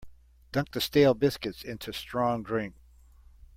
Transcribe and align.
Dunk 0.51 0.71
the 0.71 0.81
stale 0.81 1.13
biscuits 1.13 1.63
into 1.63 1.93
strong 1.93 2.41
drink. 2.41 2.73